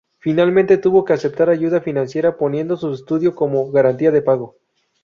[0.17, 4.55] Finalmente tuvo que aceptar ayuda financiera poniendo su estudio como garantía de pago.